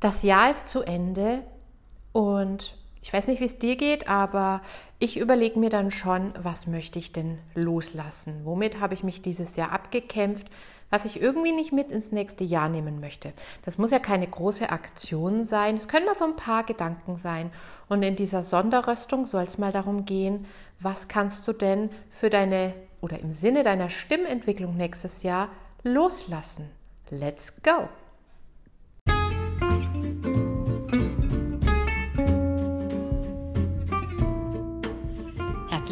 Das 0.00 0.22
Jahr 0.22 0.50
ist 0.50 0.68
zu 0.68 0.82
Ende 0.82 1.42
und 2.12 2.76
ich 3.02 3.12
weiß 3.12 3.28
nicht, 3.28 3.40
wie 3.40 3.46
es 3.46 3.58
dir 3.58 3.76
geht, 3.76 4.08
aber 4.08 4.62
ich 4.98 5.18
überlege 5.18 5.58
mir 5.58 5.70
dann 5.70 5.90
schon, 5.90 6.34
was 6.38 6.66
möchte 6.66 6.98
ich 6.98 7.12
denn 7.12 7.38
loslassen? 7.54 8.40
Womit 8.44 8.80
habe 8.80 8.94
ich 8.94 9.04
mich 9.04 9.22
dieses 9.22 9.56
Jahr 9.56 9.72
abgekämpft? 9.72 10.48
was 10.90 11.04
ich 11.04 11.20
irgendwie 11.20 11.52
nicht 11.52 11.72
mit 11.72 11.90
ins 11.90 12.12
nächste 12.12 12.44
Jahr 12.44 12.68
nehmen 12.68 13.00
möchte. 13.00 13.32
Das 13.64 13.78
muss 13.78 13.90
ja 13.90 13.98
keine 13.98 14.26
große 14.26 14.70
Aktion 14.70 15.44
sein, 15.44 15.76
es 15.76 15.88
können 15.88 16.06
mal 16.06 16.14
so 16.14 16.24
ein 16.24 16.36
paar 16.36 16.64
Gedanken 16.64 17.16
sein. 17.16 17.50
Und 17.88 18.02
in 18.02 18.16
dieser 18.16 18.42
Sonderröstung 18.42 19.24
soll 19.24 19.44
es 19.44 19.58
mal 19.58 19.72
darum 19.72 20.04
gehen, 20.04 20.46
was 20.80 21.08
kannst 21.08 21.46
du 21.48 21.52
denn 21.52 21.90
für 22.10 22.30
deine 22.30 22.74
oder 23.00 23.18
im 23.18 23.34
Sinne 23.34 23.62
deiner 23.62 23.90
Stimmentwicklung 23.90 24.76
nächstes 24.76 25.22
Jahr 25.22 25.48
loslassen. 25.82 26.70
Let's 27.10 27.52
go! 27.62 27.88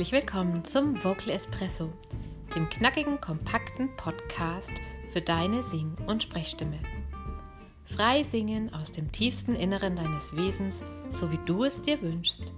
Herzlich 0.05 0.21
willkommen 0.21 0.63
zum 0.67 1.03
Vocal 1.03 1.31
Espresso 1.31 1.91
dem 2.55 2.69
knackigen, 2.69 3.23
kompakten 3.23 3.89
Podcast 3.97 4.71
für 5.11 5.23
deine 5.23 5.63
Sing- 5.65 5.97
und 6.07 6.23
Sprechstimme. 6.23 6.79
Frei 7.87 8.23
singen 8.25 8.71
aus 8.75 8.93
dem 8.93 9.11
tiefsten 9.13 9.55
Inneren 9.55 9.97
deines 9.97 10.37
Wesens, 10.37 10.85
so 11.09 11.33
wie 11.33 11.39
du 11.47 11.65
es 11.65 11.81
dir 11.81 12.03
wünschst. 12.03 12.53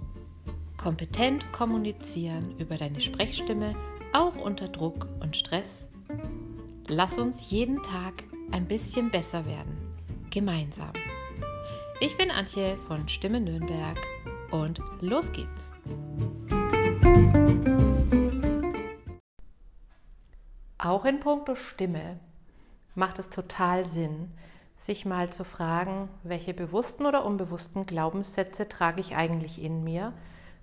Kompetent 0.75 1.49
kommunizieren 1.53 2.53
über 2.59 2.75
deine 2.75 2.99
Sprechstimme, 2.99 3.77
auch 4.11 4.35
unter 4.35 4.67
Druck 4.67 5.07
und 5.21 5.37
Stress. 5.37 5.87
Lass 6.89 7.17
uns 7.17 7.49
jeden 7.49 7.81
Tag 7.81 8.25
ein 8.51 8.67
bisschen 8.67 9.09
besser 9.09 9.45
werden. 9.45 9.95
Gemeinsam. 10.31 10.91
Ich 12.01 12.17
bin 12.17 12.29
Antje 12.29 12.75
von 12.75 13.07
Stimme 13.07 13.39
Nürnberg 13.39 14.05
und 14.51 14.81
los 14.99 15.31
geht's. 15.31 15.71
Auch 20.79 21.05
in 21.05 21.19
puncto 21.19 21.55
Stimme 21.55 22.19
macht 22.95 23.19
es 23.19 23.29
total 23.29 23.83
Sinn, 23.83 24.31
sich 24.77 25.05
mal 25.05 25.29
zu 25.31 25.43
fragen, 25.43 26.07
welche 26.23 26.53
bewussten 26.53 27.05
oder 27.05 27.25
unbewussten 27.25 27.85
Glaubenssätze 27.85 28.69
trage 28.69 29.01
ich 29.01 29.15
eigentlich 29.15 29.61
in 29.61 29.83
mir? 29.83 30.13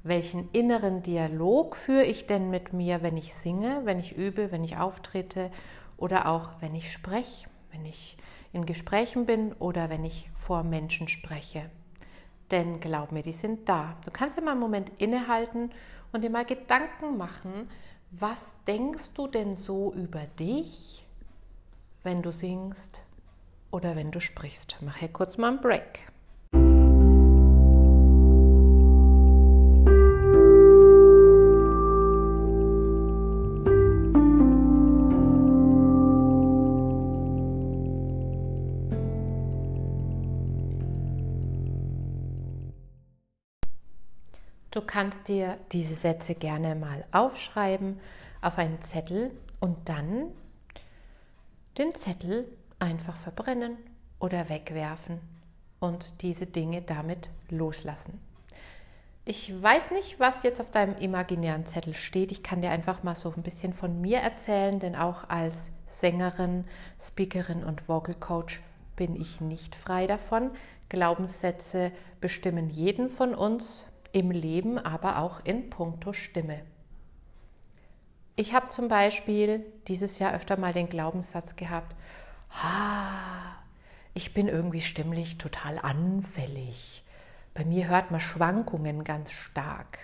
Welchen 0.03 0.51
inneren 0.53 1.03
Dialog 1.03 1.77
führe 1.77 2.05
ich 2.05 2.27
denn 2.27 2.51
mit 2.51 2.73
mir, 2.73 3.03
wenn 3.03 3.17
ich 3.17 3.35
singe, 3.35 3.83
wenn 3.85 3.98
ich 4.01 4.17
übe, 4.17 4.51
wenn 4.51 4.65
ich 4.65 4.77
auftrete 4.79 5.51
oder 5.97 6.29
auch 6.29 6.51
wenn 6.61 6.75
ich 6.75 6.91
spreche, 6.91 7.48
wenn 7.71 7.85
ich 7.85 8.17
in 8.53 8.67
Gesprächen 8.67 9.27
bin 9.27 9.53
oder 9.55 9.91
wenn 9.91 10.05
ich 10.05 10.31
vor 10.37 10.63
Menschen 10.63 11.09
spreche? 11.09 11.71
Denn 12.50 12.81
glaub 12.81 13.12
mir, 13.12 13.23
die 13.23 13.33
sind 13.33 13.69
da. 13.69 13.97
Du 14.05 14.11
kannst 14.11 14.37
dir 14.37 14.42
mal 14.42 14.53
einen 14.53 14.61
Moment 14.61 14.92
innehalten 14.98 15.70
und 16.12 16.23
dir 16.23 16.31
mal 16.31 16.45
Gedanken 16.45 17.17
machen, 17.17 17.69
was 18.11 18.53
denkst 18.67 19.12
du 19.14 19.27
denn 19.27 19.56
so 19.56 19.92
über 19.92 20.25
dich, 20.39 21.05
wenn 22.03 22.23
du 22.23 22.33
singst 22.33 23.03
oder 23.70 23.97
wenn 23.97 24.11
du 24.11 24.20
sprichst? 24.20 24.77
Mach 24.83 24.97
hier 24.97 25.09
kurz 25.09 25.36
mal 25.36 25.48
einen 25.48 25.61
Break. 25.61 26.14
Kannst 44.85 45.29
dir 45.29 45.57
diese 45.73 45.95
Sätze 45.95 46.35
gerne 46.35 46.75
mal 46.75 47.05
aufschreiben 47.13 48.01
auf 48.41 48.58
einen 48.58 48.83
Zettel 48.83 49.31
und 49.61 49.89
dann 49.89 50.31
den 51.79 51.95
Zettel 51.95 52.47
einfach 52.79 53.17
verbrennen 53.17 53.77
oder 54.19 54.48
wegwerfen 54.48 55.20
und 55.81 56.23
diese 56.23 56.47
Dinge 56.47 56.83
damit 56.83 57.31
loslassen. 57.48 58.20
Ich 59.27 59.51
weiß 59.61 59.91
nicht, 59.92 60.20
was 60.20 60.42
jetzt 60.42 60.61
auf 60.61 60.70
deinem 60.70 60.97
imaginären 60.97 61.64
Zettel 61.64 61.95
steht. 61.95 62.31
Ich 62.31 62.42
kann 62.42 62.61
dir 62.61 62.70
einfach 62.70 63.03
mal 63.03 63.14
so 63.14 63.33
ein 63.35 63.42
bisschen 63.42 63.73
von 63.73 64.01
mir 64.01 64.19
erzählen, 64.19 64.79
denn 64.79 64.95
auch 64.95 65.29
als 65.31 65.70
Sängerin, 65.87 66.64
Speakerin 67.01 67.64
und 67.64 67.89
Vocal 67.89 68.14
Coach 68.14 68.61
bin 68.97 69.17
ich 69.19 69.41
nicht 69.41 69.75
frei 69.75 70.07
davon. 70.07 70.51
Glaubenssätze 70.91 71.91
bestimmen 72.20 72.69
jeden 72.69 73.08
von 73.08 73.35
uns 73.35 73.87
im 74.14 74.30
Leben, 74.30 74.79
aber 74.79 75.19
auch 75.19 75.41
in 75.45 75.70
puncto 75.70 76.13
Stimme. 76.13 76.63
Ich 78.36 78.55
habe 78.55 78.69
zum 78.69 78.86
Beispiel 78.86 79.67
dieses 79.89 80.20
Jahr 80.20 80.33
öfter 80.35 80.57
mal 80.57 80.73
den 80.73 80.89
Glaubenssatz 80.89 81.57
gehabt, 81.57 81.97
ha, 82.51 83.57
ich 84.14 84.33
bin 84.33 84.47
irgendwie 84.48 84.83
stimmlich 84.83 85.36
total 85.39 85.79
anfällig. 85.79 87.05
Bei 87.55 87.64
mir 87.64 87.89
hört 87.89 88.13
man 88.13 88.20
Schwankungen 88.20 89.02
ganz 89.02 89.33
stark. 89.33 89.98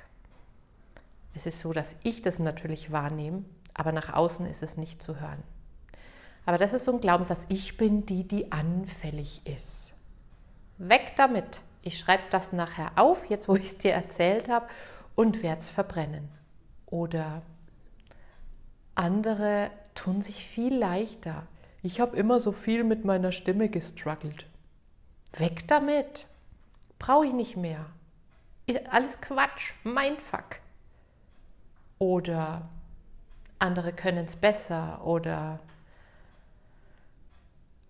Es 1.32 1.47
ist 1.47 1.60
so, 1.60 1.72
dass 1.72 1.97
ich 2.03 2.21
das 2.21 2.41
natürlich 2.41 2.91
wahrnehme, 2.91 3.44
aber 3.75 3.92
nach 3.92 4.12
außen 4.12 4.44
ist 4.47 4.65
es 4.65 4.77
nicht 4.77 5.03
zu 5.03 5.21
hören. 5.21 5.42
Aber 6.47 6.59
das 6.59 6.72
ist 6.72 6.84
so 6.84 6.92
ein 6.92 7.00
Glaubenssatz, 7.00 7.44
ich 7.48 7.77
bin 7.77 8.06
die, 8.06 8.27
die 8.27 8.50
anfällig 8.50 9.42
ist. 9.47 9.92
Weg 10.78 11.12
damit. 11.15 11.60
Ich 11.82 11.98
schreibe 11.98 12.24
das 12.30 12.52
nachher 12.52 12.92
auf, 12.96 13.28
jetzt 13.30 13.48
wo 13.48 13.56
ich 13.56 13.66
es 13.66 13.78
dir 13.78 13.92
erzählt 13.92 14.48
habe, 14.48 14.66
und 15.14 15.42
werde 15.42 15.60
es 15.60 15.68
verbrennen. 15.68 16.28
Oder 16.86 17.42
andere 18.94 19.70
tun 19.94 20.22
sich 20.22 20.46
viel 20.46 20.74
leichter. 20.74 21.46
Ich 21.82 22.00
habe 22.00 22.16
immer 22.16 22.41
so 22.41 22.52
viel 22.52 22.84
mit 22.84 23.04
meiner 23.04 23.32
Stimme 23.32 23.68
gestruggelt. 23.68 24.46
Weg 25.36 25.66
damit. 25.68 26.26
Brauche 26.98 27.26
ich 27.26 27.32
nicht 27.32 27.56
mehr. 27.56 27.86
Alles 28.91 29.20
Quatsch, 29.20 29.72
mein 29.84 30.18
Fuck. 30.18 30.60
Oder 31.98 32.68
andere 33.58 33.92
können 33.92 34.26
es 34.26 34.36
besser 34.36 35.04
oder 35.04 35.60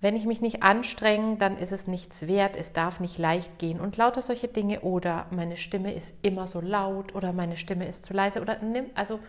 wenn 0.00 0.16
ich 0.16 0.24
mich 0.24 0.40
nicht 0.40 0.62
anstrenge, 0.62 1.36
dann 1.36 1.58
ist 1.58 1.72
es 1.72 1.86
nichts 1.86 2.26
wert, 2.26 2.56
es 2.56 2.72
darf 2.72 3.00
nicht 3.00 3.18
leicht 3.18 3.58
gehen 3.58 3.80
und 3.80 3.96
lauter 3.96 4.22
solche 4.22 4.48
Dinge 4.48 4.80
oder 4.80 5.26
meine 5.30 5.56
Stimme 5.56 5.92
ist 5.92 6.14
immer 6.22 6.46
so 6.46 6.60
laut 6.60 7.14
oder 7.14 7.32
meine 7.32 7.56
Stimme 7.58 7.86
ist 7.86 8.06
zu 8.06 8.14
leise 8.14 8.40
oder 8.40 8.62
nimm, 8.62 8.86
also 8.94 9.20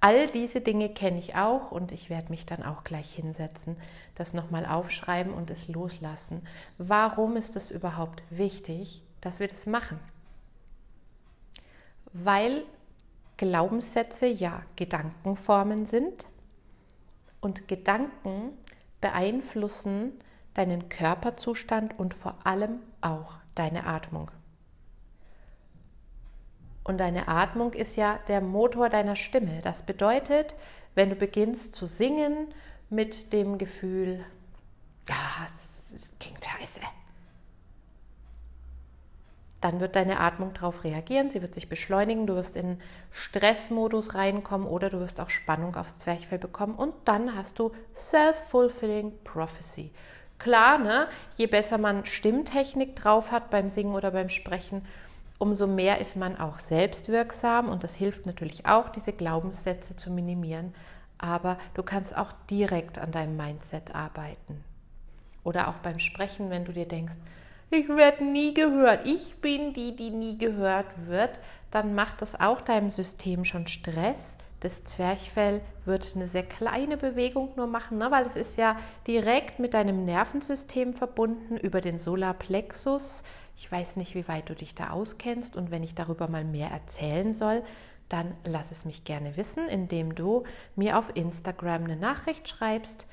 all 0.00 0.26
diese 0.26 0.62
Dinge 0.62 0.88
kenne 0.88 1.18
ich 1.18 1.34
auch 1.34 1.70
und 1.70 1.92
ich 1.92 2.08
werde 2.08 2.30
mich 2.30 2.46
dann 2.46 2.62
auch 2.62 2.84
gleich 2.84 3.12
hinsetzen, 3.12 3.76
das 4.14 4.32
nochmal 4.32 4.64
aufschreiben 4.66 5.32
und 5.32 5.50
es 5.50 5.68
loslassen. 5.68 6.46
Warum 6.78 7.36
ist 7.36 7.54
es 7.56 7.70
überhaupt 7.70 8.22
wichtig, 8.30 9.02
dass 9.20 9.40
wir 9.40 9.48
das 9.48 9.66
machen? 9.66 9.98
Weil 12.12 12.64
Glaubenssätze 13.36 14.26
ja 14.26 14.62
Gedankenformen 14.76 15.86
sind 15.86 16.26
und 17.40 17.68
Gedanken 17.68 18.52
beeinflussen 19.04 20.14
deinen 20.54 20.88
Körperzustand 20.88 21.98
und 21.98 22.14
vor 22.14 22.38
allem 22.44 22.80
auch 23.02 23.34
deine 23.54 23.84
Atmung. 23.84 24.30
Und 26.84 26.96
deine 26.96 27.28
Atmung 27.28 27.74
ist 27.74 27.96
ja 27.96 28.18
der 28.28 28.40
Motor 28.40 28.88
deiner 28.88 29.14
Stimme. 29.14 29.60
Das 29.62 29.82
bedeutet, 29.82 30.54
wenn 30.94 31.10
du 31.10 31.16
beginnst 31.16 31.74
zu 31.74 31.86
singen 31.86 32.48
mit 32.88 33.34
dem 33.34 33.58
Gefühl, 33.58 34.24
ah, 35.10 35.48
es 35.94 36.14
klingt 36.18 36.42
scheiße, 36.42 36.80
dann 39.64 39.80
wird 39.80 39.96
deine 39.96 40.20
Atmung 40.20 40.52
darauf 40.52 40.84
reagieren, 40.84 41.30
sie 41.30 41.40
wird 41.40 41.54
sich 41.54 41.70
beschleunigen, 41.70 42.26
du 42.26 42.34
wirst 42.34 42.54
in 42.54 42.78
Stressmodus 43.10 44.14
reinkommen 44.14 44.66
oder 44.66 44.90
du 44.90 45.00
wirst 45.00 45.20
auch 45.20 45.30
Spannung 45.30 45.74
aufs 45.74 45.96
Zwerchfell 45.96 46.38
bekommen 46.38 46.74
und 46.74 46.92
dann 47.06 47.34
hast 47.34 47.58
du 47.58 47.72
Self-Fulfilling 47.94 49.12
Prophecy. 49.24 49.90
Klar, 50.38 50.76
ne? 50.76 51.08
je 51.36 51.46
besser 51.46 51.78
man 51.78 52.04
Stimmtechnik 52.04 52.94
drauf 52.94 53.32
hat 53.32 53.48
beim 53.48 53.70
Singen 53.70 53.94
oder 53.94 54.10
beim 54.10 54.28
Sprechen, 54.28 54.84
umso 55.38 55.66
mehr 55.66 55.98
ist 55.98 56.14
man 56.14 56.38
auch 56.38 56.58
selbstwirksam 56.58 57.70
und 57.70 57.84
das 57.84 57.94
hilft 57.94 58.26
natürlich 58.26 58.66
auch, 58.66 58.90
diese 58.90 59.14
Glaubenssätze 59.14 59.96
zu 59.96 60.10
minimieren. 60.10 60.74
Aber 61.16 61.56
du 61.72 61.82
kannst 61.82 62.14
auch 62.14 62.32
direkt 62.50 62.98
an 62.98 63.12
deinem 63.12 63.38
Mindset 63.38 63.94
arbeiten. 63.94 64.62
Oder 65.42 65.68
auch 65.68 65.76
beim 65.76 66.00
Sprechen, 66.00 66.50
wenn 66.50 66.66
du 66.66 66.72
dir 66.72 66.86
denkst, 66.86 67.16
ich 67.74 67.88
werde 67.88 68.24
nie 68.24 68.54
gehört, 68.54 69.06
ich 69.06 69.36
bin 69.36 69.74
die, 69.74 69.94
die 69.96 70.10
nie 70.10 70.38
gehört 70.38 70.86
wird, 71.06 71.40
dann 71.70 71.94
macht 71.94 72.22
das 72.22 72.38
auch 72.38 72.60
deinem 72.60 72.90
System 72.90 73.44
schon 73.44 73.66
Stress, 73.66 74.36
Das 74.60 74.84
Zwerchfell 74.84 75.60
wird 75.84 76.10
eine 76.16 76.26
sehr 76.26 76.44
kleine 76.44 76.96
Bewegung 76.96 77.50
nur 77.56 77.66
machen, 77.66 77.98
ne? 77.98 78.10
weil 78.10 78.24
es 78.26 78.36
ist 78.36 78.56
ja 78.56 78.78
direkt 79.06 79.58
mit 79.58 79.74
deinem 79.74 80.06
Nervensystem 80.06 80.94
verbunden 80.94 81.58
über 81.58 81.82
den 81.82 81.98
Solarplexus. 81.98 83.24
Ich 83.56 83.70
weiß 83.70 83.96
nicht, 83.96 84.14
wie 84.14 84.26
weit 84.26 84.48
du 84.48 84.54
dich 84.54 84.74
da 84.74 84.90
auskennst 84.90 85.54
und 85.56 85.70
wenn 85.70 85.82
ich 85.82 85.94
darüber 85.94 86.30
mal 86.30 86.44
mehr 86.44 86.70
erzählen 86.70 87.34
soll, 87.34 87.62
dann 88.08 88.34
lass 88.44 88.70
es 88.70 88.84
mich 88.84 89.04
gerne 89.04 89.36
wissen, 89.36 89.68
indem 89.68 90.14
du 90.14 90.44
mir 90.76 90.98
auf 90.98 91.14
Instagram 91.14 91.84
eine 91.84 91.96
Nachricht 91.96 92.48
schreibst. 92.48 93.06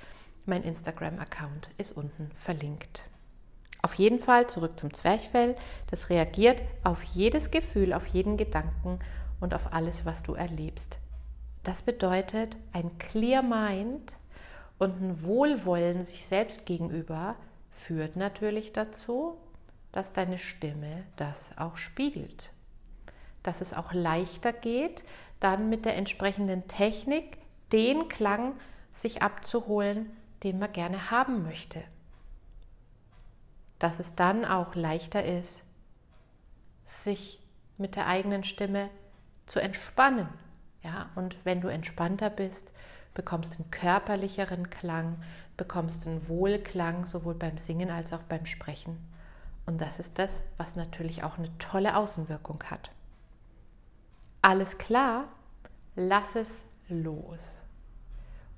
Mein 0.45 0.63
Instagram-Account 0.63 1.69
ist 1.77 1.91
unten 1.91 2.29
verlinkt. 2.33 3.10
Auf 3.81 3.95
jeden 3.95 4.19
Fall 4.19 4.47
zurück 4.47 4.79
zum 4.79 4.93
Zwerchfell. 4.93 5.55
Das 5.89 6.09
reagiert 6.09 6.61
auf 6.83 7.01
jedes 7.03 7.49
Gefühl, 7.49 7.93
auf 7.93 8.05
jeden 8.07 8.37
Gedanken 8.37 8.99
und 9.39 9.53
auf 9.55 9.73
alles, 9.73 10.05
was 10.05 10.21
du 10.21 10.33
erlebst. 10.33 10.99
Das 11.63 11.81
bedeutet, 11.81 12.57
ein 12.73 12.97
Clear 12.99 13.41
Mind 13.41 14.15
und 14.77 15.01
ein 15.01 15.23
Wohlwollen 15.23 16.03
sich 16.03 16.25
selbst 16.25 16.65
gegenüber 16.65 17.35
führt 17.71 18.15
natürlich 18.15 18.73
dazu, 18.73 19.37
dass 19.91 20.13
deine 20.13 20.37
Stimme 20.37 21.03
das 21.15 21.51
auch 21.57 21.77
spiegelt. 21.77 22.51
Dass 23.43 23.61
es 23.61 23.73
auch 23.73 23.93
leichter 23.93 24.53
geht, 24.53 25.03
dann 25.39 25.69
mit 25.69 25.85
der 25.85 25.95
entsprechenden 25.95 26.67
Technik 26.67 27.39
den 27.71 28.07
Klang 28.09 28.53
sich 28.93 29.23
abzuholen, 29.23 30.11
den 30.43 30.59
man 30.59 30.71
gerne 30.71 31.09
haben 31.09 31.43
möchte 31.43 31.81
dass 33.81 33.99
es 33.99 34.13
dann 34.13 34.45
auch 34.45 34.75
leichter 34.75 35.25
ist, 35.25 35.63
sich 36.85 37.41
mit 37.79 37.95
der 37.95 38.05
eigenen 38.05 38.43
Stimme 38.43 38.91
zu 39.47 39.59
entspannen. 39.59 40.29
Ja, 40.83 41.09
und 41.15 41.35
wenn 41.45 41.61
du 41.61 41.67
entspannter 41.67 42.29
bist, 42.29 42.69
bekommst 43.15 43.53
du 43.53 43.63
einen 43.63 43.71
körperlicheren 43.71 44.69
Klang, 44.69 45.23
bekommst 45.57 46.05
einen 46.05 46.27
Wohlklang 46.27 47.07
sowohl 47.07 47.33
beim 47.33 47.57
Singen 47.57 47.89
als 47.89 48.13
auch 48.13 48.21
beim 48.21 48.45
Sprechen. 48.45 48.99
Und 49.65 49.81
das 49.81 49.99
ist 49.99 50.19
das, 50.19 50.43
was 50.57 50.75
natürlich 50.75 51.23
auch 51.23 51.39
eine 51.39 51.55
tolle 51.57 51.97
Außenwirkung 51.97 52.63
hat. 52.69 52.91
Alles 54.43 54.77
klar, 54.77 55.25
lass 55.95 56.35
es 56.35 56.65
los. 56.87 57.57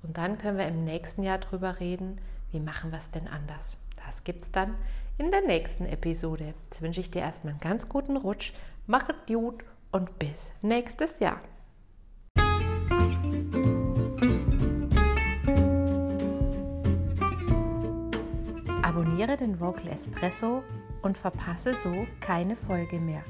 Und 0.02 0.18
dann 0.18 0.38
können 0.38 0.58
wir 0.58 0.68
im 0.68 0.84
nächsten 0.84 1.24
Jahr 1.24 1.38
drüber 1.38 1.80
reden, 1.80 2.20
wie 2.52 2.60
machen 2.60 2.92
wir 2.92 3.00
es 3.00 3.10
denn 3.12 3.30
anders. 3.30 3.78
Das 4.06 4.26
gibt 4.26 4.44
es 4.44 4.52
dann 4.52 4.76
in 5.18 5.32
der 5.32 5.42
nächsten 5.42 5.86
Episode. 5.86 6.54
Jetzt 6.64 6.82
wünsche 6.82 7.02
ich 7.02 7.12
dir 7.12 7.22
erstmal 7.22 7.54
einen 7.54 7.62
ganz 7.62 7.88
guten 7.88 8.18
Rutsch. 8.18 8.54
Mach 8.88 9.08
es 9.10 9.16
gut 9.28 9.64
und 9.92 10.20
bis 10.20 10.52
nächstes 10.62 11.20
Jahr. 11.20 11.42
Abonniere 18.82 19.38
den 19.38 19.60
Vocal 19.60 19.88
Espresso 19.90 20.64
und 21.02 21.18
verpasse 21.18 21.76
so 21.76 22.06
keine 22.20 22.56
Folge 22.56 23.00
mehr. 23.00 23.24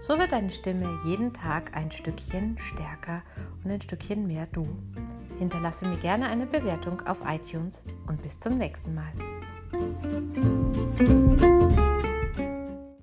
So 0.00 0.18
wird 0.18 0.32
deine 0.32 0.50
Stimme 0.50 1.00
jeden 1.04 1.32
Tag 1.32 1.76
ein 1.76 1.90
Stückchen 1.90 2.56
stärker 2.58 3.22
und 3.64 3.70
ein 3.70 3.80
Stückchen 3.80 4.26
mehr 4.26 4.46
du. 4.46 4.68
Hinterlasse 5.38 5.86
mir 5.86 5.96
gerne 5.96 6.28
eine 6.28 6.46
Bewertung 6.46 7.00
auf 7.02 7.20
iTunes 7.26 7.84
und 8.06 8.22
bis 8.22 8.38
zum 8.38 8.58
nächsten 8.58 8.94
Mal. 8.94 9.12
thank 9.78 11.40
you 11.40 11.97